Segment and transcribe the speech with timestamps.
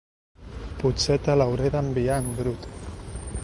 [0.79, 2.67] Potser te l'hauré d'enviar en brut.